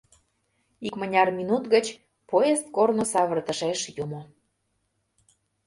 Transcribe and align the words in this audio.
Икмыняр 0.87 1.29
минут 1.39 1.63
гыч 1.73 1.85
поезд 2.29 2.65
корно 2.75 3.03
савыртышеш 3.11 3.79
йомо. 3.95 4.21